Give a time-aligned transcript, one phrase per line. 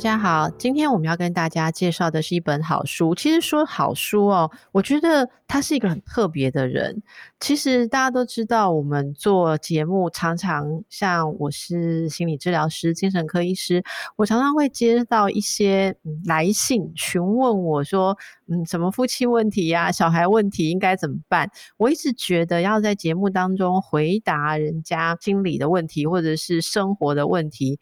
[0.00, 3.14] 大家好，今天我们要跟大家介绍的是一本好书。
[3.14, 7.02] 其实说好书哦，我觉得他是一个很特别的人。
[7.38, 13.84] 其实大家都知道，我们做节目常常像我是心理治疗师、精神科医师，
[14.16, 15.94] 我常常会接到一些
[16.24, 18.16] 来信询问我说，
[18.48, 21.50] 嗯，什么夫妻问题呀、小孩问题应该怎么办？
[21.76, 27.78] 我一直觉得要在节目当中回答人家心理的问题或者是生活的问题。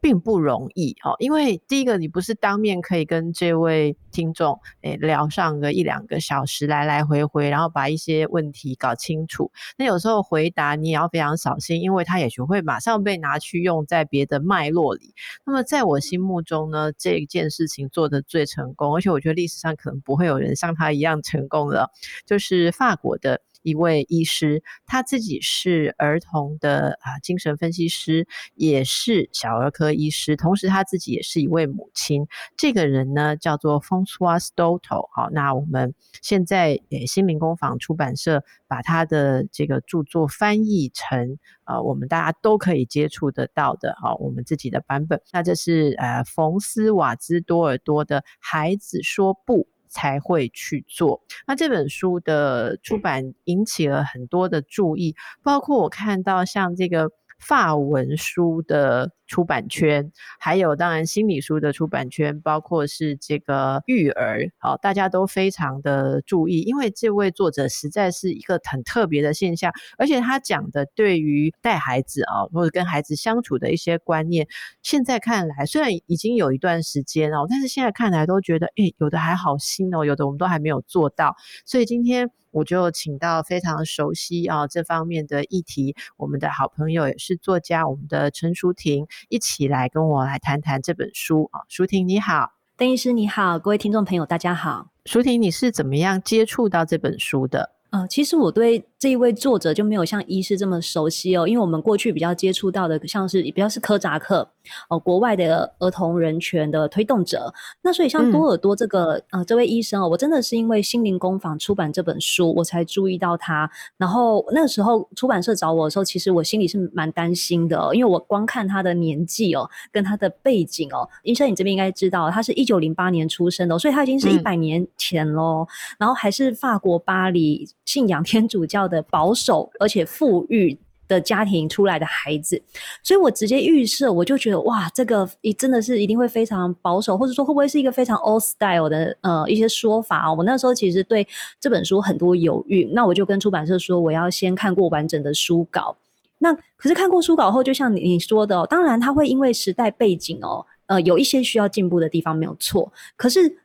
[0.00, 9.50] 并不容易哦，因为第一个，你不是当面可以跟这位听众诶聊上个一两个小时，来来回回，然后把一些问题搞清楚。
[9.76, 15.14] 那有时候回答你也要非常小心，因为他也许会马上被拿去用在别的脉络里。
[15.44, 21.90] 那么在我心目中呢，这件事情做得最成功，而且我觉得历史上可能不会有人像他一样成功了，
[22.24, 23.40] 就是法国的。
[23.62, 32.26] 一位医师，他自己是儿童的啊精神分析师，也是小儿科医师，同时他自己也是一位母亲。
[32.56, 35.08] 这个人呢叫做 Françoise Dolto。
[35.12, 45.20] 好，那我们现在诶心灵工坊出版社把他的这个著作翻译成呃我们大家都可以接触得到的啊我们自己的版本。
[45.32, 49.62] 那这是呃冯斯瓦兹多尔多的《孩子说不》。
[49.88, 51.22] 才会去做。
[51.46, 57.10] 那这本书的出版引起了很多的注意，包括我看到像这个。
[57.38, 74.46] 法文书的出版圈，还有当然心理书的出版圈，包括是这个育儿，好，大家都非常的注意，因为这位作者实在是一个很特别的现象，而且他讲的对于带孩子啊，或者跟孩子相处的一些观念，
[74.82, 82.30] 现在看来虽然已经有一段时间哦，但是现在看来都觉得，诶，有的还好新哦，有的我们都还没有做到，所以今天。
[82.58, 91.60] 我就请到非常熟悉啊这方面的议题，我们的好朋友也是作家，我们的陈淑婷一起来跟我来谈谈这本书啊。
[91.68, 94.88] 淑婷你好，邓医师你好，各位听众朋友大家好。
[95.04, 97.70] 淑婷你是怎么样接触到这本书的？
[97.90, 104.50] 呃，其实我对这一位作者就没有像医师这么熟悉哦，因为我们过去比较接触到的像是比较是科扎克
[104.88, 107.52] 哦，国外的儿童人权的推动者。
[107.82, 113.70] 那所以像多尔多这个、嗯、呃这位医生哦，我真的是因为心灵工坊出版这本书，我才注意到他。
[113.96, 125.66] 然后那个时候出版社找我的时候，其实我心里是蛮担心的哦，因为我光看他的年纪哦，跟他的背景哦，医生你这边应该知道，他是一九零八年出生的哦，所以他已经是一百年前喽。
[125.68, 127.68] 嗯、然后还是法国巴黎。
[127.84, 130.78] 信仰天主教的保守而且富裕
[131.08, 132.62] 的家庭出来的孩子，
[133.02, 140.34] 所以我直接预设，我就觉得哇，这个一真的是一定会非常保守，或者说会不会是一个非常 old style 的呃一些说法哦。
[140.36, 141.26] 我那时候其实对
[141.58, 145.96] 这本书很多犹豫，那我就跟出版社说，我要先看过完整的书稿。
[146.40, 153.58] 那可是看过书稿后，就像你你说的，当然它会因为时代背景哦，呃，有一些需要进步的地方没有错，可是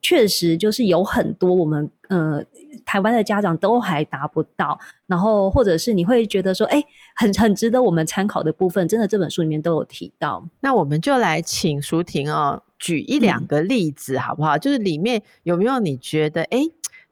[0.00, 2.44] 确实就是有很多我们呃。
[2.86, 4.76] 台湾的家长都还达不到，
[5.06, 6.82] 然后或者是你会觉得说，哎，
[7.14, 10.44] 很很值得我们参考的部分，真的这本书里面都有提到。
[10.60, 14.56] 那我们就来请淑婷哦，举一两个例子好不好？
[14.56, 16.60] 嗯、就是里面有没有你觉得，哎？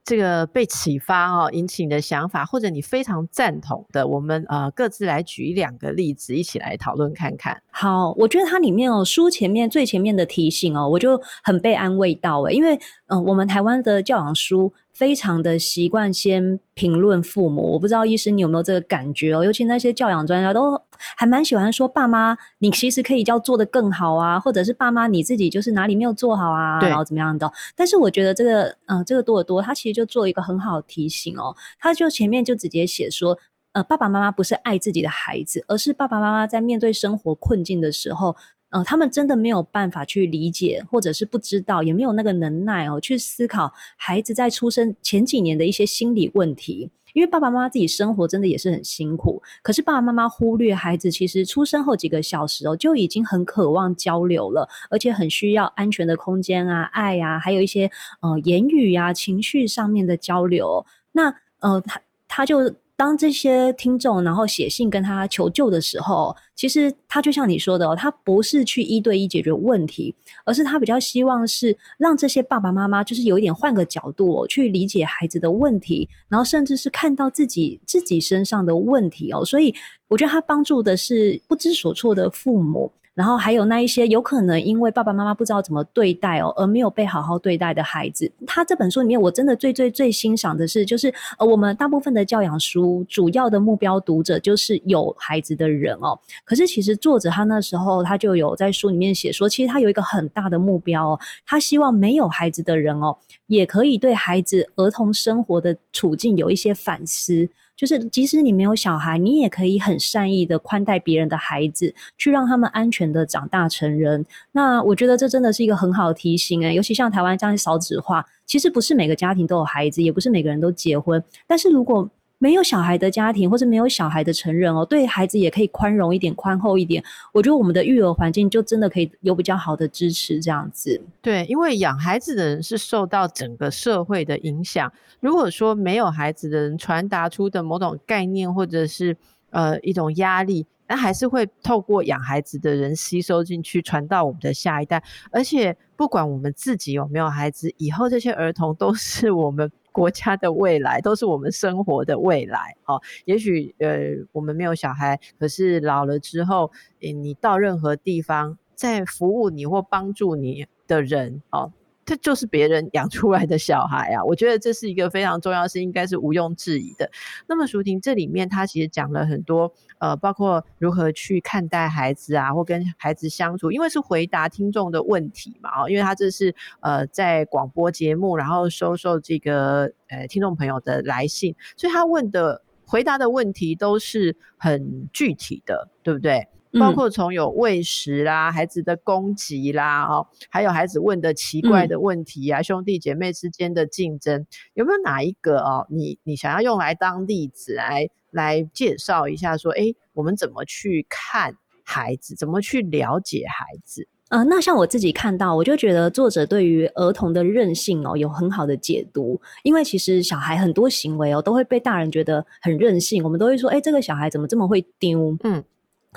[0.05, 7.61] 这个被启发哦，引起你的想法，或者你非常赞同的，我们呃各自来举一两个例子，一起来讨论看看。
[7.71, 12.75] 好，我觉得它里面哦，书前面最前面的提醒哦，我就很被安慰到诶，因为
[13.09, 14.73] 嗯、呃，我们台湾的教养书。
[14.99, 19.45] 非常的习惯先评论父母，我不知道医师你有没有这个感觉哦？
[19.45, 20.77] 尤其那些教养专家都
[21.17, 27.49] 还蛮喜欢说，爸妈你其实可以叫做的更好啊，或者是爸妈你自己就是哪里没有做好啊，然后怎么样的。
[27.77, 33.39] 但是我觉得这个，嗯、呃，这个多尔多他其实就做一个很好的提醒哦，他就前面就直接写说，
[33.75, 38.35] 呃，爸爸妈妈不是爱自己的孩子，而是爸爸妈妈在面对生活困境的时候。
[38.71, 46.91] 呃，他们真的没有办法去理解，或者是不知道，也没有那个能耐哦，去思考孩子在出生前几年的一些心理问题。
[47.15, 57.91] 因为爸爸妈妈自己生活真的也是很辛苦，可是爸爸妈妈忽略孩子其实出生后几个小时哦，就已经很渴望交流了，而且很需要安全的空间啊、爱啊，还有一些
[58.21, 60.85] 呃言语啊、情绪上面的交流。
[61.13, 62.75] 那呃，他他就。
[62.99, 70.13] 当这些听众然后写信跟他求救的时候，其实他就像你说的，他不是去一对一解决问题，
[70.45, 79.45] 而是他比较希望是让这些爸爸妈妈就是有一点换个角度去理解孩子的问题，然后甚至是看到自己自己身上的问题哦。
[79.45, 79.73] 所以
[80.09, 82.91] 我觉得他帮助的是不知所措的父母。
[83.19, 88.31] 然后还有那一些有可能因为爸爸妈妈不知道怎么对待哦，而没有被好好对待的孩子。
[88.47, 96.17] 他这本书里面，我真的最最最欣赏的是，就是呃，我们大部分的教养书主要的目标读者就是有孩子的人哦。
[96.45, 103.19] 可是其实作者他那时候他就有在书里面写说，其实他有一个很大的目标哦，他希望没有孩子的人哦，
[103.49, 107.49] 也可以对孩子儿童生活的处境有一些反思。
[107.79, 114.27] 就是，即使你没有小孩，你也可以很善意的宽待别人的孩子，去让他们安全的长大成人。
[114.51, 121.23] 那我觉得这真的是一个很好的提醒诶，尤其像台湾这样少子化，其实不是每个家庭都有孩子，也不是每个人都结婚。
[121.47, 122.11] 但是如果
[122.41, 127.03] 没有小孩的家庭，或者没有小孩的成人哦，对孩子也可以宽容一点、宽厚一点。
[127.33, 131.01] 我觉得我们的育儿环境就真的可以有比较好的支持，这样子。
[131.21, 134.93] 对，因为养孩子的人是受到整个社会的影响。
[135.19, 139.17] 如果说没有孩子的人传达出的某种概念，或者是
[139.51, 145.03] 呃一种压力，那还是会透过养孩子的人吸收进去，传到我们的下一代。
[145.33, 149.69] 而且不管我们自己有没有孩子，以后这些儿童都是我们。
[149.99, 153.01] 国家的未来都是我们生活的未来哦。
[153.25, 153.99] 也许呃，
[154.31, 161.73] 我们没有小孩，可是老了之后，你到任何地方，在服务你或帮助你的人哦。
[162.09, 164.25] 这就是别人养出来的小孩啊！
[164.25, 167.11] 我觉得这是一个非常重要的事，应该是毋庸置疑的。
[167.47, 186.49] 那么淑婷这里面，他其实讲了很多，呃，包括如何去看待孩子啊，或跟孩子相处，因为是回答听众的问题嘛，哦，因为他这是呃在广播节目，然后收受这个呃听众朋友的来信，所以他问的回答的问题都是很具体的，对不对？
[186.79, 195.87] 包括从有喂食啦、孩子的攻击啦，哦，还有孩子问的奇怪的问题啊，兄弟姐妹之间的竞争，有没有哪一个哦？
[195.91, 204.07] 你你想要用来当例子来来介绍一下，说，诶，我们怎么去看孩子，怎么去了解孩子？
[204.31, 209.41] 呃，那像我自己看到，我就觉得作者对于儿童的任性哦，有很好的解读。
[209.63, 215.35] 因为其实小孩很多行为哦，都会被大人觉得很任性，我们都会说，诶，这个小孩怎么这么会丢？
[215.45, 215.65] 嗯。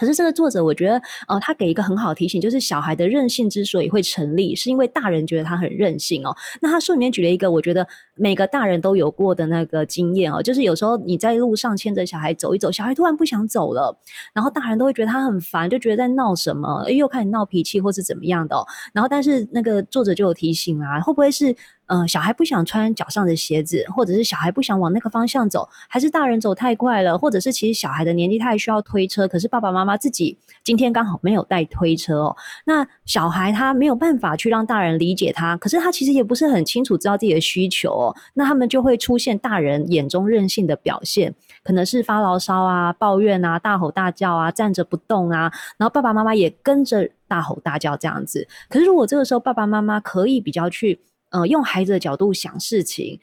[0.01, 6.35] 可是这个作者，我觉得，呃，他给一个很好的提醒，就是小孩的任性之所以会成立，是因为大人觉得他很任性哦。
[6.59, 13.95] 那他书里面举了一个，我觉得每个大人都有过的那个经验哦，就是有时候你在路上牵着小孩走一走，小孩突然不想走了，
[14.33, 18.65] 然后大人都会觉得他很烦，就觉得在闹什么，又开始闹脾气或是怎么样的哦。
[18.93, 21.55] 然后但是那个作者就有提醒啊，会不会是？
[21.93, 32.37] 嗯，小孩不想穿脚上的鞋子，或者是小孩不想往那个方向走，还是大人走太快了，或者是其实小孩的年纪太需要推车，可是爸爸妈妈自己今天刚好没有带推车哦。
[32.63, 38.15] 那小孩他没有办法去让大人理解他，可是他其实也不是很清楚知道自己的需求哦。
[38.35, 48.47] 那他们就会出现大人眼中任性的表现，可能是发牢骚啊、抱怨啊、大吼大叫啊、站着不动啊，然后爸爸妈妈也跟着大吼大叫这样子。
[48.69, 51.01] 可是如果这个时候爸爸妈妈可以比较去。
[51.31, 53.19] 呃，用孩子的角度想事情，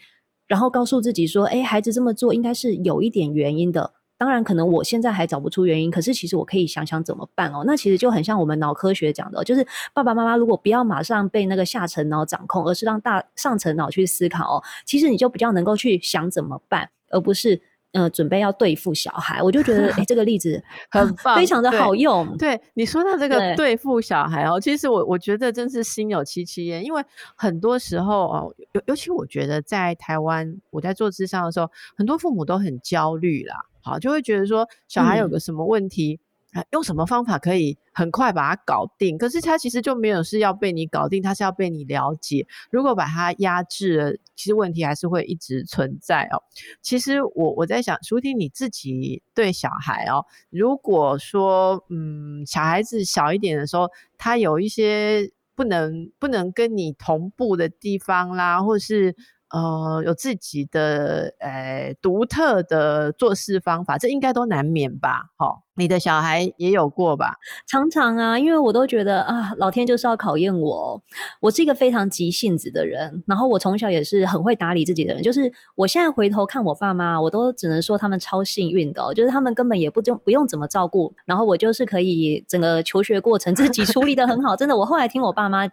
[0.46, 3.92] 然后告诉自己说：“哎，孩子这么做应该是有一点原因的。
[4.16, 7.62] 当然，可能我现在还找不出原因，可是其实我可以想想怎么办哦。
[7.64, 9.64] 那其实就很像我们脑科学讲的，就是
[9.94, 17.60] 爸爸妈妈如果不要马上被那个下层脑掌控，而是让大上层脑去思考哦，其实你就比较能够去想怎么办，而不是。”
[17.92, 22.36] 呃，准备要对付小孩，我就觉得，哎、欸，这个例子 很棒，非常的好用。
[22.36, 27.02] 对，对你说到这个对付小孩哦，其实我我觉得真是心有戚戚焉，因为
[27.34, 36.20] 很多时候哦，尤尤其我觉得在台湾，我在做智商的时候，很多父母都很焦虑啦，好，就会觉得说小孩有个什么问题。
[36.20, 36.27] 嗯
[36.70, 39.18] 用什么方法可以很快把它搞定？
[39.18, 42.46] 可是他其实就没有是要被你搞定，他是要被你了解。
[42.70, 46.42] 如果把它压制了，其实问题还是会一直存在哦。
[46.80, 59.14] 其实我我在想，舒婷你自己对小孩哦，如果说嗯小孩子小一点的时候，他有一些不能不能跟你同步的地方啦，或是。
[59.50, 65.30] 呃，有自己的呃独特的做事方法，这应该都难免吧？
[65.38, 67.36] 齁，你的小孩也有过吧？
[67.66, 71.00] 常常啊，因为我都觉得啊，老天就是要考验我。
[71.40, 75.22] 我是一个非常急性子的人，然后我从小也是很会打理自己的人。
[75.22, 84.56] 就是我现在回头看我爸妈，我都只能说他们超幸运的，就是他们根本也不用不用怎么照顾，然后我就是可以整个求学过程自己处理的很好。
[84.56, 85.64] 真的，我后来听我爸妈，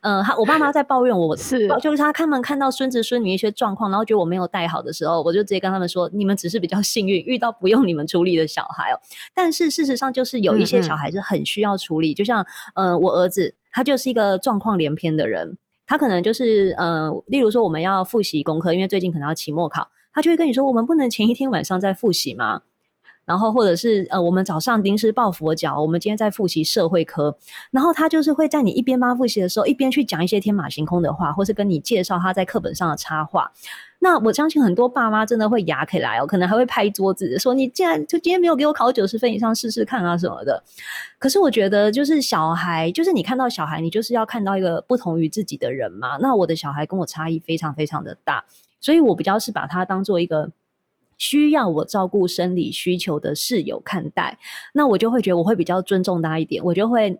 [0.00, 8.98] 嗯、呃，他我爸妈在抱怨我，是就是他他们看到孙子孙女一些状况，然后觉得我没有带好的时候，我就直接跟他们说：你们只是比较幸运，遇到不用你们处理的小孩哦。
[9.34, 15.56] 但是事实上，就是有一些小孩是很需要处理，嗯嗯就像呃，我儿子他就是一个状况连篇的人，
[15.86, 22.62] 他可能就是呃，例如说我们要复习功课，因为最近可能要期末考，他就会跟你说，我们不能前一天晚上再复习吗？
[23.24, 27.36] 然后或者是呃，我们早上临时抱佛脚，我们今天在复习社会科，
[27.70, 33.50] 然后他就是会在你一边帮复习的时候，一边去讲一些天马行空的话，或是跟你介绍他在课本上的插画。
[34.00, 40.60] 那我相信很多爸妈真的会牙起来哦，可能还会拍桌子说：“你竟然就今天没有给我考九十分以上试试看啊什么的。”
[41.20, 46.16] 可是我觉得，就是小孩，就是你看到小孩，你就是要看到一个不同于自己的人嘛。
[46.16, 48.44] 那我的小孩跟我差异非常非常的大，
[48.80, 50.50] 所以我比较是把他当做一个
[51.22, 54.36] 需要我照顾生理需求的室友看待。
[54.74, 57.16] 那我就会觉得我会比较尊重他一点，我就会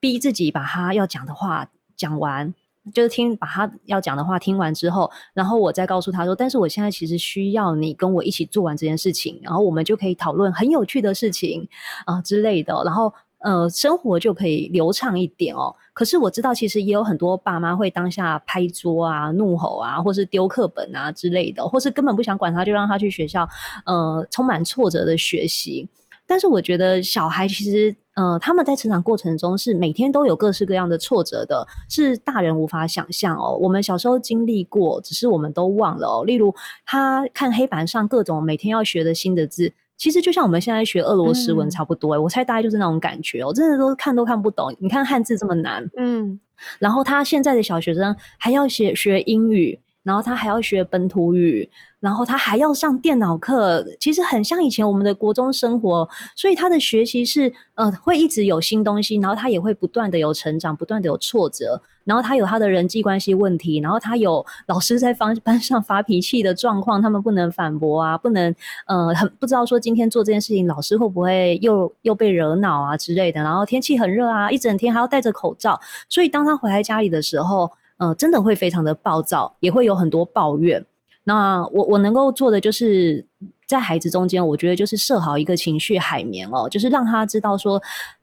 [0.00, 2.54] 逼自己把他要讲的话讲完。
[2.94, 11.68] 就是听把他要讲的话听完之后，然后我再告诉他说：“但是我现在其实需要你跟我一起做完这件事情，然后我们就可以讨论很有趣的事情
[12.06, 15.74] 啊、之类的，然后呃生活就可以流畅一点哦。
[15.92, 23.48] 可是我知道，其实也有很多爸妈会当下拍桌啊、怒吼啊，或是丢课本啊之类的，或是根本不想管他，就让他去学校
[23.84, 25.88] 呃充满挫折的学习。
[26.26, 33.56] 但是我觉得小孩其实。”呃，他们在成长过程中是每天都有各式各样的挫折的，是大人无法想象哦。
[33.60, 36.24] 我们小时候经历过，只是我们都忘了哦。
[36.24, 36.52] 例如，
[36.84, 42.16] 他看黑板上各种每天要学的新的字，其实就像我们现在学俄罗斯文差不多。
[42.16, 44.74] 嗯，我猜大概就是那种感觉哦，真的都看都看不懂。
[44.78, 46.40] 你看汉字这么难，嗯，
[46.78, 49.78] 然后他现在的小学生还要学学英语。
[50.04, 51.68] 然后他还要学本土语，
[52.00, 68.54] 然后他还要上电脑课，其实很像以前我们的国中生活，所以他的学习是呃会一直有新东西，然后他也会不断的有成长，不断的有挫折，然后他有他的人际关系问题，然后他有老师在班班上发脾气的状况，他们不能反驳啊，不能
[68.86, 77.72] 呃很不知道说今天做这件事情老师会不会又又被惹恼啊之类的，然后天气很热啊，一整天还要戴着口罩，所以当他回来家里的时候。
[77.98, 80.86] 呃，真的会非常的暴躁，也会有很多抱怨。
[81.28, 83.24] 那我我能够做的就是
[83.66, 87.80] 在孩子中间，我觉得就是设好一个情绪海绵哦，就是让他知道说。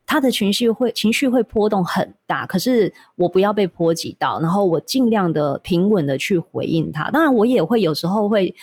[0.08, 7.10] 他的情绪会情绪会波动很大，可是我不要被波及到，然后我尽量的平稳的去回应他。
[7.10, 8.54] 当然，我也会有时候会，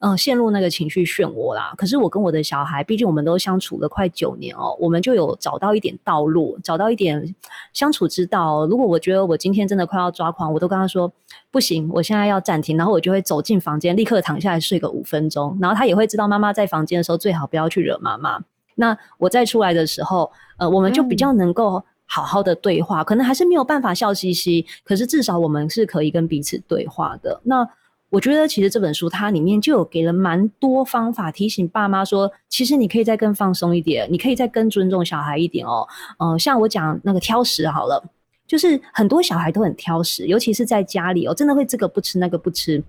[0.00, 1.72] 呃，陷入那个情绪漩涡啦。
[1.76, 7.34] 可是我跟我的小孩，毕竟我们都相处了快九年哦，我们就有找到一点道路，找到一点
[7.72, 8.66] 相处之道。
[8.66, 11.12] 如果我觉得我今天真的快要抓狂，我都跟他说
[11.52, 15.56] 不行，我现在要暂停，然后我就会走进房间，立刻躺下来睡个五分钟。
[15.60, 18.40] 然后他也会知道妈妈在房间的时候，最好不要去惹妈妈。
[18.78, 27.40] 那我再出来的时候，呃，我们就比较能够好好的对话，嗯，可能还是没有办法笑嘻嘻，可是至少我们是可以跟彼此对话的。
[27.42, 27.68] 那
[28.10, 35.86] 我觉得其实这本书它里面就有给了蛮多方法，提醒爸妈说，其实你可以再更放松一点，你可以再更尊重小孩一点哦。
[36.18, 38.02] 嗯，呃，像我讲那个挑食好了，
[38.46, 42.82] 就是很多小孩都很挑食，尤其是在家里哦，真的会这个不吃那个不吃。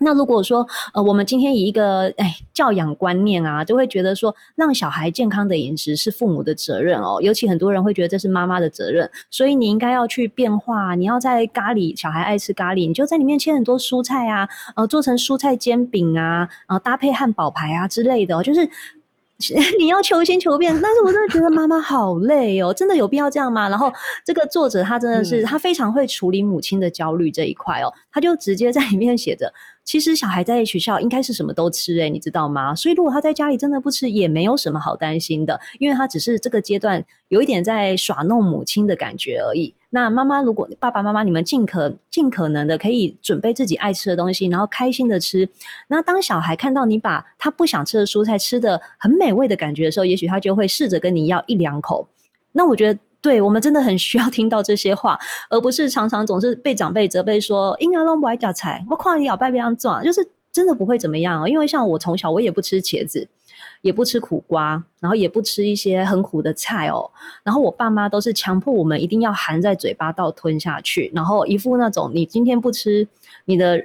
[0.00, 7.18] 那如果说，呃，我们今天以一个哎教养观念啊，就会觉得说，让小孩健康的饮食是父母的责任哦。
[7.20, 10.94] 尤其很多人会觉得这是妈妈的责任，所以你应该要去变化。
[10.94, 18.68] 你要在咖喱，小孩爱吃咖喱，你就在里面切很多蔬菜啊，呃，做成蔬菜煎饼啊，呃，搭配汉堡排啊之类的哦，就是。
[19.78, 23.70] 你要求新求变，但是我真的觉得妈妈好累哦，真的有必要这样吗？
[23.70, 23.90] 然后
[24.22, 29.50] 这个作者他真的是、嗯、他非常会处理母亲的焦虑这一块哦，他就直接在里面写着，
[29.90, 32.72] 其实小孩在学校应该是什么都吃诶、你知道吗？
[32.76, 39.74] 所以如果他在家里真的不吃，也没有什么好担心的，因为他只是这个阶段有一点在耍弄母亲的感觉而已。
[39.88, 45.48] 那妈妈，如果爸爸妈妈你们尽可尽可能的可以准备自己爱吃的东西，然后开心的吃。
[45.88, 52.06] 那当小孩看到你把他不想吃的蔬菜吃得很美味的感觉的时候，也许他就会试着跟你要一两口。
[52.52, 61.48] 那我觉得，对我们真的很需要听到这些话，而不是常常总是被长辈责备说“婴儿都不爱夹菜”，我看你老爸这样做，就是真的不会怎么样哦。
[61.48, 63.28] 因为像我从小我也不吃茄子。
[63.82, 67.10] 也不吃苦瓜，然后也不吃一些很苦的菜哦。
[67.42, 73.08] 然后我爸妈都是强迫我们一定要含在嘴巴到吞下去，然后一副那种你今天不吃，
[73.46, 73.82] 你的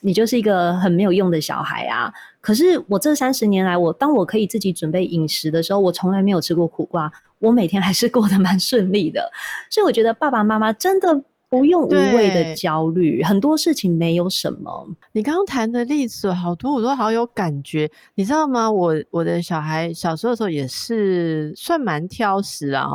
[0.00, 2.12] 你就是一个很没有用的小孩啊。
[2.42, 7.10] 可是我这三十年来，我当我可以自己准备饮食的时候，我从来没有吃过苦瓜，
[7.40, 9.28] 我每天还是过得蛮顺利的。
[9.68, 14.88] 所以我觉得爸爸妈妈真的不用无谓的焦虑，很多事情没有什么。
[15.10, 18.70] 你刚刚谈的例子好多，我都好有感觉，你知道吗？
[18.70, 22.86] 我我的小孩小时候的时候也是算蛮挑食啊，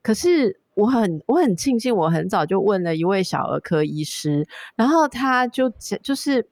[0.00, 4.46] 可是我很我很庆幸，我很早就问了一位小儿科医师，
[4.76, 5.68] 然后他就
[6.02, 6.46] 就是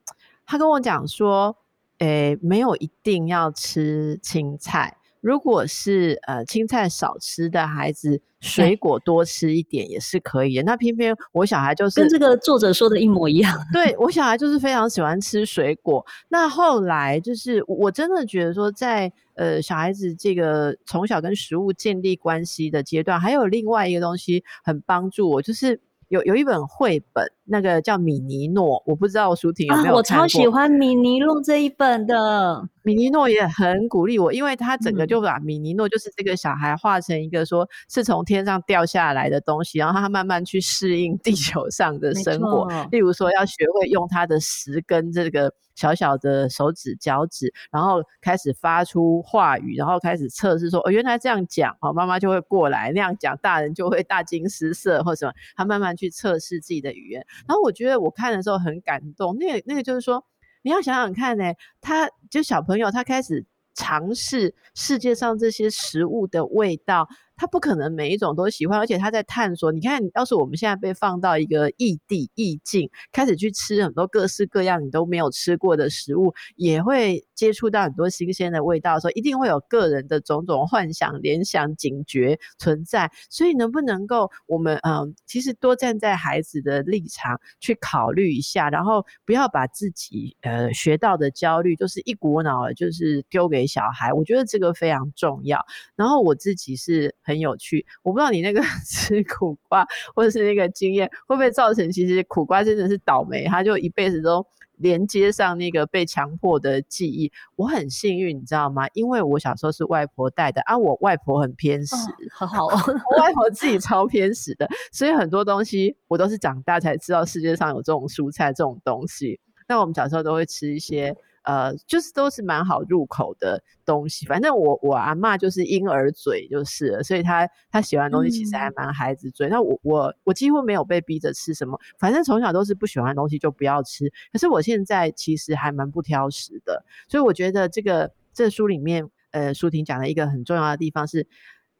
[0.45, 1.55] 他跟我讲说。
[1.99, 4.97] 诶，没有一定要吃青菜。
[5.23, 10.63] 如果是呃青菜少吃的孩子，水果多吃一点也是可以的。
[10.63, 13.57] 那偏偏我小孩就是跟这个作者说的一模一样。
[13.71, 16.05] 对，我小孩就是非常喜欢吃水果。
[16.27, 25.79] 那后来就是我真的觉得说在，在呃小孩子这个从小跟食物建立关系的阶段，还有另外一个东西很帮助我，就是。
[26.13, 29.95] 有有一本绘本，那个叫米尼诺，我不知道舒婷有没有。
[29.95, 32.63] 啊，我超喜欢米尼诺这一本的。
[32.83, 42.67] 米尼诺也很鼓励我，因为他整个就把米尼诺就是这个小孩画成一个说是从天上掉下来的东西，然后他慢慢去适应地球上的生活。
[42.91, 55.31] 例如说，要学会用他的十根这个小小的手指脚趾，然后开始发出话语，然后开始测试说哦，原来这样讲哦，妈妈就会过来；那样讲，大人就会大惊失色或什么。
[55.55, 57.25] 他慢慢去去测试自己的语言。
[57.47, 60.25] 然后我觉得我看的时候很感动，那个那个就是说。
[60.65, 61.43] 你要想想看呢，
[61.81, 67.05] 他就小朋友，他开始尝试世界上这些食物的味道。
[67.43, 69.69] 他不可能每一种都喜欢，而且他在探索。
[69.69, 83.11] 你看，要是我们现在被放到一个异地异境，开始去吃很多各式各样你都没有吃过的食物，也会接触到很多新鲜的味道的时候，一定会有个人的种种幻想、联想、警觉存在。
[83.29, 94.13] 所以，能不能够我们嗯，其实多站在孩子的立场去考虑一下，然后不要把自己呃学到的焦虑就是一股脑的就是丢给小孩。
[94.13, 95.59] 我觉得这个非常重要。
[95.97, 97.13] 然后我自己是。
[97.25, 99.85] 很有趣，我不知道你那个 吃苦瓜
[100.15, 104.45] 或者是那个经验会不会造成，其实苦瓜真的是倒霉，他就一辈子都
[104.77, 107.31] 连接上那个被强迫的记忆。
[107.55, 108.87] 我很幸运，你知道吗？
[108.93, 111.95] 因为我小时候是外婆带的啊，我外婆很偏食，
[112.31, 112.65] 很、哦、好，
[113.11, 119.39] 我外婆自己超偏食的，所以很多东西我都是长大才知道世界上有这种蔬菜这种东西。
[119.67, 121.15] 那我们小时候都会吃一些。
[121.43, 129.47] 呃，就是都是蛮好入口的东西，反正我我阿嬷就是婴儿嘴就是了，所以她她喜欢的东西其实还蛮孩子嘴。
[129.47, 134.11] 嗯、那我我我几乎没有被逼着吃什么，反正从小都是不喜欢的东西就不要吃。
[134.31, 141.27] 可是我现在其实还蛮不挑食的，所以我觉得这个这书里面，呃，舒婷讲的一个很重要的地方是，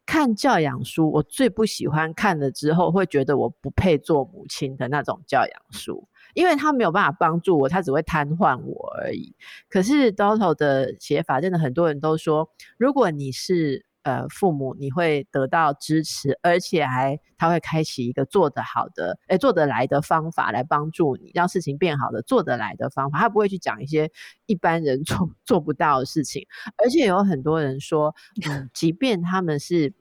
[0.05, 6.07] 看教养书，我最不喜欢看了之后会觉得我不配做母亲的那种教养书。
[6.33, 9.35] 因为他没有办法帮助我，他只会瘫痪我而已。
[9.69, 23.19] 可是 Doto 的写法，真的很多人都说，如果你是呃父母，你会得到支持，而且还他会开启一个做得好的、诶做得来的方法来帮助你，让事情变好的做得来的方法。
[23.19, 24.11] 他不会去讲一些
[24.45, 26.45] 一般人做做不到的事情。
[26.77, 28.13] 而且有很多人说，
[28.49, 29.93] 嗯，即便他们是。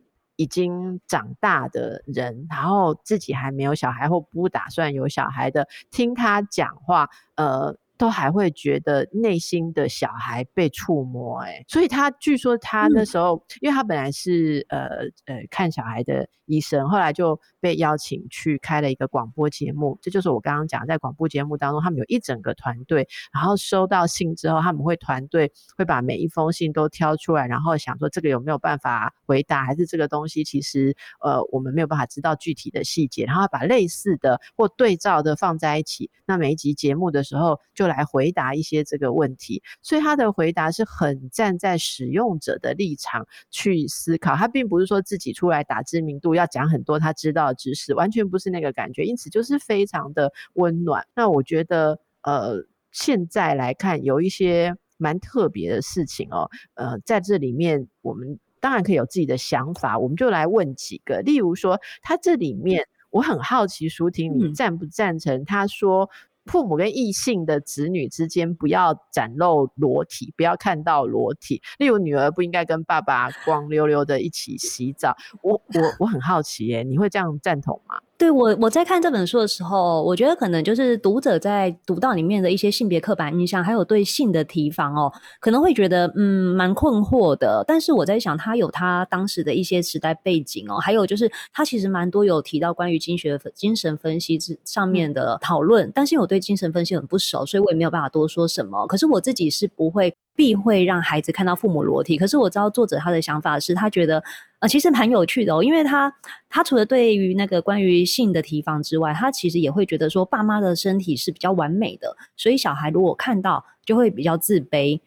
[0.43, 7.77] 已经长大的人，然后自己还没有小孩或不打算有小孩的，听他讲话，呃。
[7.99, 14.89] 都还会觉得内心的小孩被触摸，欸，诶，所以他据说他那时候，嗯、因为他本来是呃
[15.27, 19.97] 呃看小孩的医生，后来就被邀请去开了一个广播节目。
[20.03, 51.07] 这就是我刚刚讲，在广播节目当中，他们有一整个团队，然后收到信之后，他们会团队会把每一封信都挑出来，然后想说这个有没有办法回答，还是这个东西其实呃我们没有办法知道具体的细节，然后把类似的或对照的放在一起，那每一集节目的时候就来回答一些这个问题，所以他的回答是很站在使用者的立场去思考，他并不是说自己出来打知名度，要讲很多他知道的知识，完全不是那个感觉，因此就是非常的温暖。
[51.15, 66.09] 那我觉得，呃，现在来看有一些蛮特别的事情哦，呃，在这里面我们当然可以有自己的想法，我们就来问几个，例如说，他这里面我很好奇，舒婷，你赞不赞成他说？
[66.47, 71.63] 父母跟异性的子女之间不要展露裸体，不要看到裸体。
[71.79, 75.17] 例如，女儿不应该跟爸爸光溜溜的一起洗澡。
[75.43, 78.01] 我我我很好奇耶，你会这样赞同吗？
[78.19, 87.65] 对，我我在看这本书的时候，我觉得可能就是读者在读到里面的一些性别刻板印象，还有对性的提防哦，可能会觉得嗯蛮困惑的。
[87.67, 95.91] 但是我在想，他有他当时的一些时代背景哦，还有就是他其实蛮多有提到关于经学精神分析之上面的讨论。
[95.93, 98.87] 但是我对精神分析很不熟，所以我也没有办法多说什么。
[98.87, 102.17] 可是我自己是不会必会让孩子看到父母裸体。
[102.17, 104.23] 可是我知道作者他的想法是他觉得
[104.61, 106.13] 呃其实蛮有趣的哦，因为他
[106.49, 115.01] 他除了对于那个关于性的提防之外，他其实也会觉得说爸妈的身体是比较完美的，所以小孩如果看到就会比较自卑。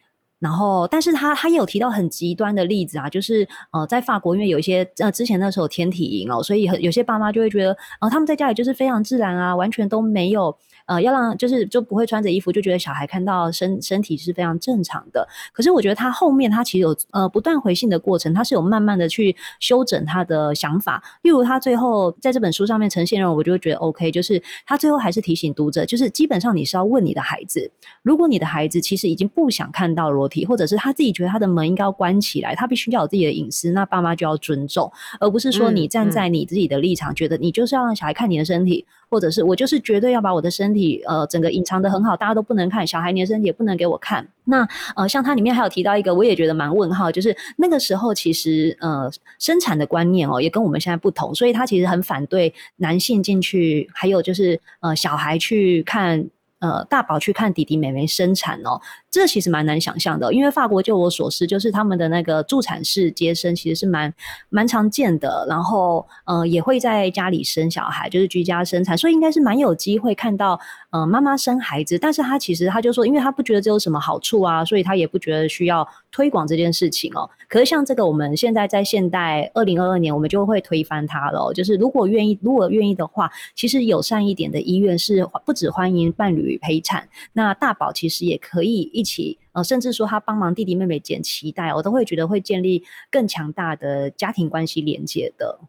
[0.45, 10.55] 然后，但是他他也有提到很极端的例子啊，就是呃，在法国，因为有一些呃之前那时候天体营哦，所以有些爸妈就会觉得，呃，他们在家里就是非常自然啊，完全都没有。
[10.87, 15.27] 呃，要让就是就不会穿着衣服，就觉得小孩看到身身体是非常正常的。
[15.51, 21.01] 可是我觉得他后面他其实有呃不断回信的过程，他是有慢慢的去修整他的想法。
[21.23, 27.71] 例如他最后在这本书上面呈现的，我就会觉得 OK，就是他最后还是提醒读者，就是基本上你是要问你的孩子，
[28.03, 38.83] 如果你的孩子其实已经不想看到裸，或者是他自己觉得他的门应该要关起来，他必须要有自己的隐私，那爸妈就要尊重，而不是说你站在你自己的立场，觉得你就是要让小孩看你的身体。
[39.07, 44.27] 或者是我就是绝对要把我的身体呃整个隐藏的很好，大家都不能看，小孩你的身体也不能给我看。
[44.45, 56.27] 那呃像它里面还有提到一个，我也觉得蛮问号，就是那个时候其实呃生产的观念哦也跟我们现在不同，所以他其实很反对男性进去，还有就是呃小孩去看
[56.59, 58.81] 呃大宝去看弟弟妹妹生产哦。
[59.15, 64.13] 这其实蛮难想象的，因为法国就我所知，就是他们的那个助产士接生其实是蛮
[64.49, 70.59] 蛮常见的，然后呃也会在家里生小孩，就是居家生产，所以应该是蛮有机会看到
[70.91, 71.97] 呃妈妈生孩子。
[71.97, 77.29] 但是他其实他就说，因为他不觉得这有什么好处啊，所以他也不觉得需要推广这件事情哦。
[77.47, 81.53] 可是像这个，我们现在在现代二零二二年，我们就会推翻它了。
[81.53, 95.59] 就是如果愿意，如果愿意的话，其实友善一点的医院是不只欢迎伴侣陪产，那大宝其实也可以一起，呃，甚至说他帮忙弟弟妹妹捡脐带，我都会觉得会建立更强大的家庭关系连接的。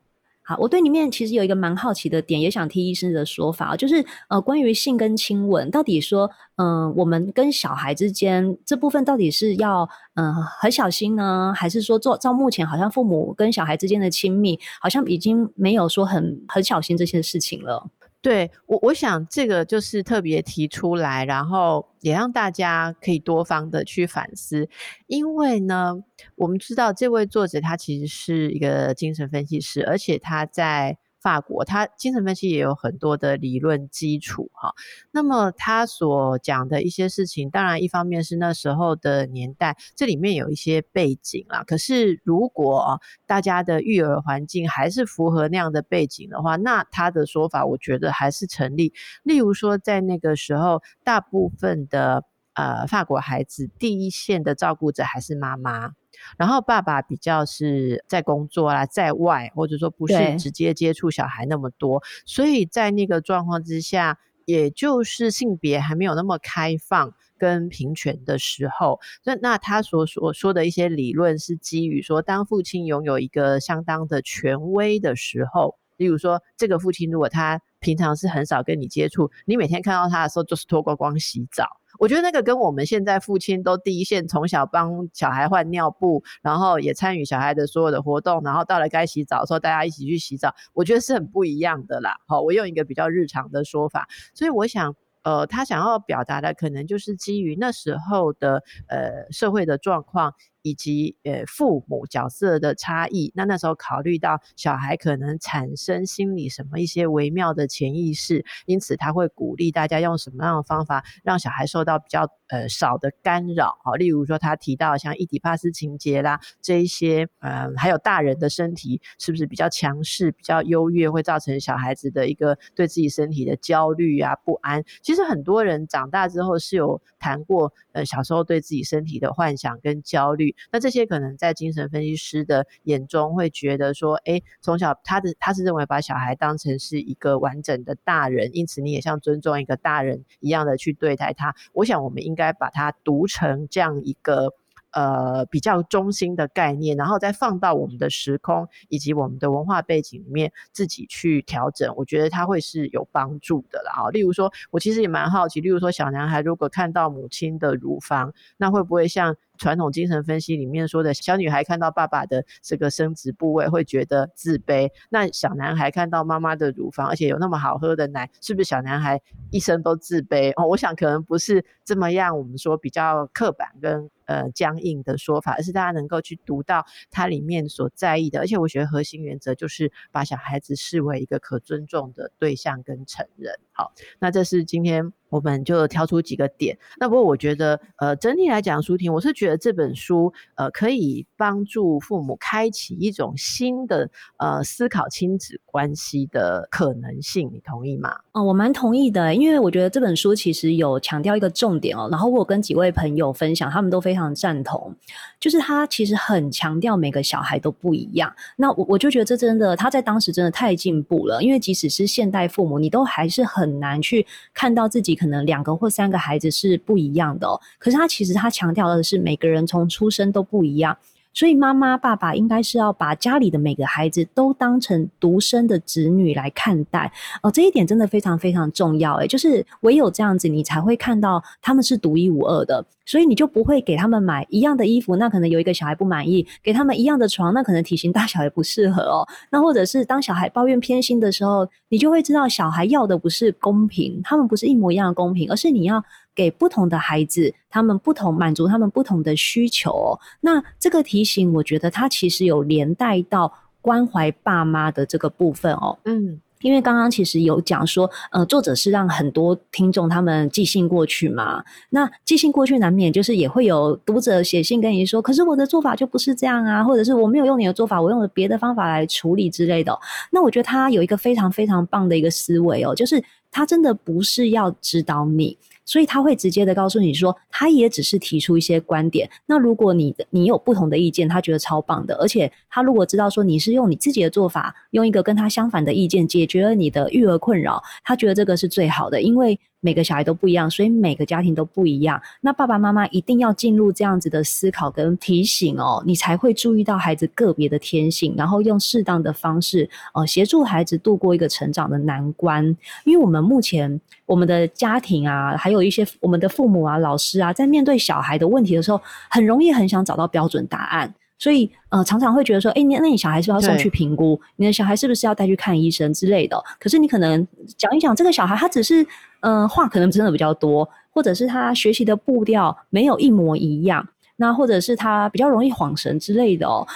[0.49, 17.91] 好，我对里面其实有一个蛮好奇的点，也想听医生的说法，就是呃，关于性跟亲吻，到底说，嗯、我们跟小孩之间这部分到底是要嗯、很小心呢，还是说做照目前好像父母跟小孩之间的亲密，好像已经没有说很很小心这些事情了？
[18.27, 24.69] 对我，我想这个就是特别提出来，然后也让大家可以多方的去反思，
[25.07, 25.95] 因为呢，
[26.35, 30.99] 我们知道这位作者他其实是一个精神分析师，而且他在。
[31.27, 34.73] 法国，他精神分析也有很多的理论基础哈。
[35.11, 41.65] 那么他所讲的一些事情，当然一方面是那时候的年代，这里面有一些背景啦。
[41.67, 48.93] 可是如果大家的育儿环境还是符合那样的背景的话，那他的说法我觉得还是成立。
[49.25, 52.23] 例如说，在那个时候，大部分的
[52.57, 55.93] 呃法国孩子第一线的照顾者还是妈妈。
[56.39, 81.67] 然后爸爸比较是在工作啦，在外或者说不是直接接触小孩那么多，所以在那个状况之下，也就是性别还没有那么开放跟平权的时候，那那他所所说的一些理论是基于说，当父亲拥有一个相当的权威的时候，例如说这个父亲如果他平常是很少跟你接触，你每天看到他的时候就是脱光光洗澡。
[81.99, 92.17] 我觉得那个跟我们现在父亲都第一线，从小帮小孩换尿布，然后也参与小孩的所有的活动，然后到了该洗澡的时候，大家一起去洗澡，我觉得是很不一样的啦。
[92.27, 100.35] 好，我用一个比较日常的说法，所以我想，呃，他想要表达的可能就是基于那时候的呃社会的状况。
[100.67, 124.83] 以及呃父母角色的差异，那那时候考虑到小孩可能产生心理什么一些微妙的潜意识，因此他会鼓励大家用什么样的方法让小孩受到比较呃少的干扰，好，例如说他提到像伊底帕斯情节啦这一些，呃还有大人的身体是不是比较强势、比较优越，会造成小孩子的一个对自己身体的焦虑啊不安。
[125.01, 130.56] 其实很多人长大之后是有谈过，呃小时候对自己身体的幻想跟焦虑。
[130.71, 141.55] 那这些可能在精神分析师的眼中会觉得说，诶，从小他的他是认为把小孩当成是一个完整的大人，因此你也像尊重一个大人一样的去对待他。
[141.73, 144.53] 我想我们应该把它读成这样一个。
[144.93, 153.93] 呃，比较中心的概念，然后再放到我们的时空以及我们的文化背景里面，自己去调整，我觉得它会是有帮助的啦。
[153.97, 164.91] 啊，例如说，我其实也蛮好奇，例如说，小男孩如果看到母亲的乳房，那会不会像传统精神分析里面说的，小女孩看到爸爸的这个生殖部位会觉得自卑？
[165.11, 169.21] 那小男孩看到妈妈的乳房，而且有那么好喝的奶，是不是小男孩
[169.51, 170.53] 一生都自卑？
[170.57, 174.09] 哦，我想可能不是这么样，我们说比较刻板跟。
[174.27, 178.39] 呃，僵硬的说法，而是大家能够去读到它里面所在意的。
[178.41, 183.55] 而且我觉得核心原则就是把小孩子视为一个可尊重的对象跟成人。
[183.73, 186.77] 好，那这是今天我们就挑出几个点。
[186.99, 194.09] 那不过我觉得，呃，整体来讲，舒婷，我是觉得这本书，呃，可以帮助父母开启一种新的
[194.39, 197.51] 呃思考亲子关系的可能性。
[197.53, 198.17] 你同意吗？
[198.33, 202.09] 哦，我蛮同意的，因为我觉得这本书其实有强调一个重点哦。
[202.11, 204.95] 然后我跟几位朋友分享，他们都非常赞同，
[205.41, 208.33] 就是他其实很强调每个小孩都不一样。
[208.57, 217.61] 那我我就觉得这真的，他在当时真的太进步了，因为即使是现代父母，你都还是很难去看到自己可能两个或三个孩子是不一样的哦。
[217.79, 220.97] 可是他其实他强调的是每个人从出生都不一样。
[221.37, 239.29] 所以妈妈、爸爸应该是要把家里的每个孩子都当成独生的子女来看待哦，这一点真的非常非常重要诶，就是唯有这样子，你才会看到他们是独一无二的，所以你就不会给他们买一样的衣服，那可能有一个小孩不满意；给他们一样的床，那可能体型大小也不适合哦。
[239.51, 246.03] 那或者是当小孩抱怨偏心的时候，你就会知道小孩要的不是公平，他们不是一模一样的公平，而是你要。
[246.37, 250.21] 给不同的孩子，他们不同满足他们不同的需求哦。
[250.43, 255.99] 那这个提醒，我觉得它其实有连带到关怀爸妈的这个部分哦。
[256.05, 261.65] 嗯，因为刚刚其实有讲说，呃，作者是让很多听众他们寄信过去嘛。
[261.91, 269.99] 那寄信过去难免就是也会有读者写信跟你说，可是我的做法就不是这样啊，或者是我没有用你的做法，我用了别的方法来处理之类的。
[270.31, 275.57] 那我觉得他有一个非常非常棒的一个思维哦，就是他真的不是要指导你。
[275.87, 279.31] 所以他会直接的告诉你说，他也只是提出一些观点。
[279.47, 282.15] 那如果你的你有不同的意见，他觉得超棒的。
[282.17, 289.59] 而且他如果知道说你是用你自己的做法，用一个跟他相反的意见解决了你的育儿困扰，他觉得这个是最好的，因为。
[289.81, 292.21] 每个小孩都不一样，所以每个家庭都不一样。
[292.41, 302.65] 那爸爸妈妈一定要进入这样子的思考跟提醒哦，你才会注意到孩子个别的天性，然后用适当的方式呃协助孩子度过一个成长的难关。
[303.05, 311.15] 因为我们目前我们的家庭啊，还有一些我们的父母啊、老师啊，在面对小孩的问题的时候，很容易很想找到标准答案。
[311.39, 314.41] 所以，呃，常常会觉得说，哎，你那你小孩是不是要送去评估？
[314.57, 316.57] 你的小孩是不是要带去看医生之类的？
[316.79, 317.47] 可是你可能
[317.77, 319.03] 讲一讲，这个小孩他只是，
[319.41, 326.87] 嗯、呃，话可能真的比较多，或者是他学习的步调没有一模一样，那或者是他比较容易恍神之类的哦。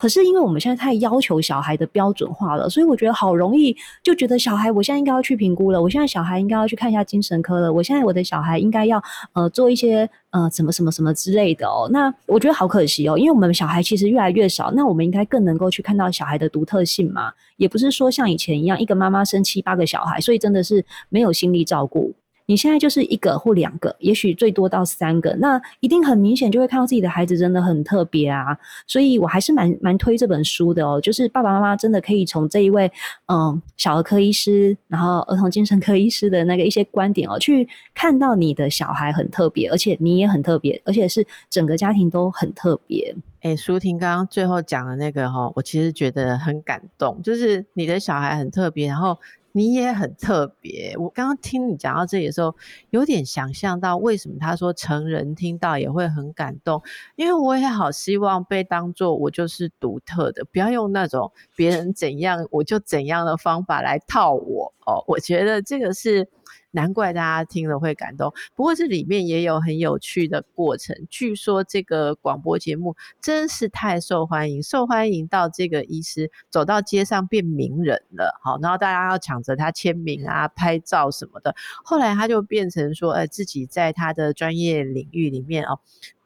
[0.00, 9.02] 可是因为我们现在太要求小孩的标准化了，所以我觉得好容易就觉得小孩，我现在应该要去评估了，我现在小孩应该要去看一下精神科了，我现在我的小孩应该要
[9.34, 11.86] 呃做一些呃什么什么什么之类的哦。
[11.92, 22.14] 那我觉得好可惜哦，因为我们小孩其实越来越少，那我们应该更能够去看到小孩的独特性嘛，也不是说像以前一样，一个妈妈生七八个小孩，所以真的是没有心力照顾。
[22.50, 28.58] 你现在就是一个或两个，也许最多到三个，那一定很明显就会看到自己的孩子真的很特别啊。
[28.88, 32.90] 所以我还是蛮蛮推这本书的哦，就是爸爸妈妈真的可以从这一位
[33.26, 43.14] 嗯小儿科医师，然后儿童精神科医师的那个一些观点哦，去看到你的小孩很特别，而且你也很特别，而且是整个家庭都很特别。
[43.42, 49.16] 哎，舒婷刚刚最后讲的那个哈，我其实觉得很感动，就是你的小孩很特别，然后。
[49.52, 50.94] 你也很特别。
[50.98, 52.54] 我刚刚听你讲到这里的时候，
[52.90, 56.82] 有点想象到为什么他说成人听到也会很感动，
[57.16, 65.04] 因为我也好希望被当做我就是独特的，不要用那种别人怎样我就怎样的方法来套我哦。
[65.06, 66.28] 我觉得这个是。
[66.70, 70.96] 难怪大家听了会感动，不过这里面也有很有趣的过程。
[71.08, 78.38] 据说这个广播节目真是太受欢迎，受欢迎到这个医师走到街上变名人了。
[78.42, 81.54] 好，然后大家要抢着他签名啊、拍照什么的。
[81.84, 85.80] 后来他就变成说，呃，自己在他的专业领域里面哦，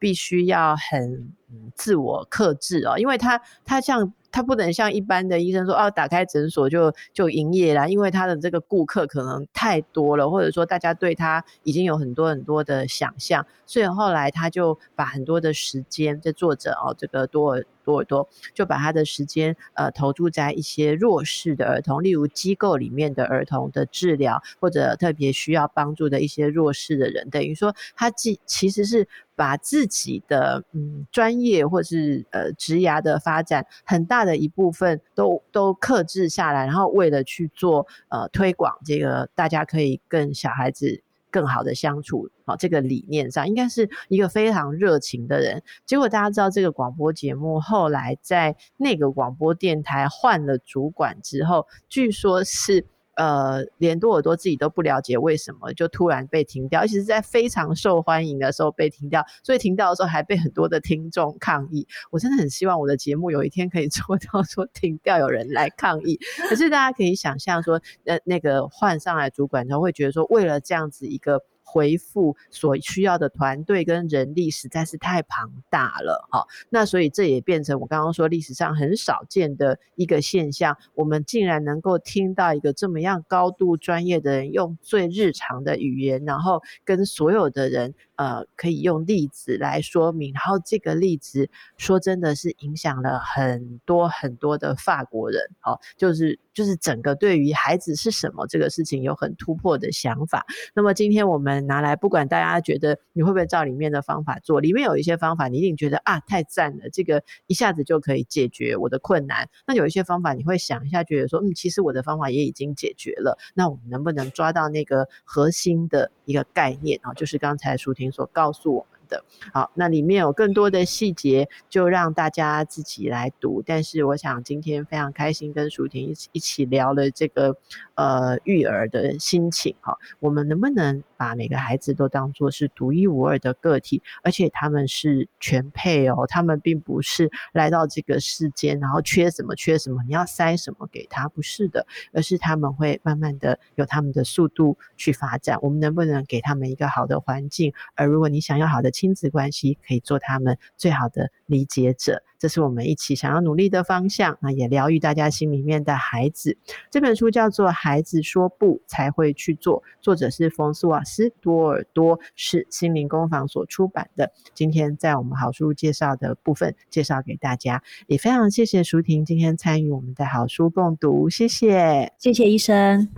[0.04, 1.32] 必须要很
[1.74, 4.12] 自我克制哦，因为他他像。
[4.34, 17.64] 他不能像一般的医生说，哦，打开诊所就就营业啦，因为他的这个顾客可能太多了，或者说大家对他已经有很多很多的想象，所以后来他就把很多的时间，在做着哦，这个多尔。
[17.84, 27.30] 多多就把他的时间呃投注在一些弱势的儿童，例如机构里面的儿童的治疗，或者特别需要帮助的一些弱势的人。
[27.30, 41.03] 等于说，他既其实是把自己的嗯专业或是呃职涯的发展很大的一部分都都克制下来，然后为了去做呃推广，这个大家可以跟小孩子。
[41.34, 45.60] 更好的相处，好，这个理念上应该是一个非常热情的人。
[45.84, 52.86] 结果大家知道，这个广播节目后来在那个广播电台换了主管之后，据说是。
[53.16, 61.86] 呃，连多尔多自己都不了解为什么就突然被停掉，而且是在非常受欢迎的时候被停掉，所以停掉的时候还被很多的听众抗议。
[62.10, 66.18] 我真的很希望我的节目有一天可以 做到说停掉有人来抗议。
[66.48, 71.40] 可是大家可以想象说，呃，那个换上来主管他会觉得说，为了这样子一个
[71.74, 76.46] 回复所需要的团队跟人力实在是太庞大了，哈。
[76.70, 80.76] 那所以这也变成我刚刚说历史上很少见的一个现象。
[80.94, 87.92] 我们竟然能够听到一个这么样高度专业的人用最日常的语言，然后跟所有的人。
[88.16, 100.46] 呃，可以用例子来说明，然后这个例子说真的是影响了很多很多的法国人，哦，就是就是整个对于孩子是什么这个事情有很突破的想法。
[100.76, 109.48] 那么今天我们拿来，不管大家觉得你会不会照里面的方法做，里面有一些方法你一定觉得啊太赞了，这个一下子就可以解决我的困难。
[109.66, 113.38] 那有一些方法你会想一下，觉得说嗯，其实我的方法也已经解决了。
[113.54, 117.12] 那我们能不能抓到那个核心的一个概念啊？
[117.14, 119.24] 就是刚才舒婷所告诉我们的。
[119.52, 123.62] 好，那里面有更多的细节，就让大家自己来读。
[123.64, 127.56] 但是我想今天非常开心跟舒婷一起一起聊了这个
[127.94, 129.96] 呃育儿的心情哈。
[130.20, 145.58] 我们能不能把每个孩子都当做是独一无二的个体，而且他们是全配哦，他们并不是来到这个世间然后缺什么缺什么，你要塞什么给他，不是的，而是他们会慢慢的有他们的速度去发展。
[145.62, 147.72] 我们能不能给他们一个好的环境？
[147.94, 152.22] 而如果你想要好的亲子关系，可以做他们最好的理解者。
[152.44, 156.58] 这是我们一起想要努力的方向，那也疗愈大家心里面的孩子。
[156.90, 164.30] 这本书叫做《孩子说不才会去做》，作者是冯斯瓦斯多尔多，是心灵工坊所出版的。
[164.52, 173.08] 今天在我们好书介绍的部分介绍给大家，也非常谢谢舒婷今天参与我们的好书共读，谢谢，谢谢医生。